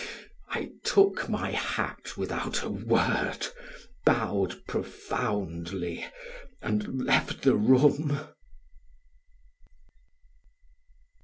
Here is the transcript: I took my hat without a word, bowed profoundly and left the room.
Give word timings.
I 0.49 0.71
took 0.83 1.29
my 1.29 1.51
hat 1.51 2.17
without 2.17 2.63
a 2.63 2.69
word, 2.71 3.45
bowed 4.03 4.65
profoundly 4.65 6.07
and 6.59 7.05
left 7.05 7.43
the 7.43 7.55
room. 7.55 8.19